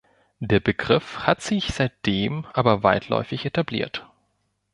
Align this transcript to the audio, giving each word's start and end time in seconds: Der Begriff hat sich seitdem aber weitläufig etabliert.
Der 0.39 0.59
Begriff 0.59 1.19
hat 1.27 1.43
sich 1.43 1.75
seitdem 1.75 2.47
aber 2.53 2.81
weitläufig 2.81 3.45
etabliert. 3.45 4.09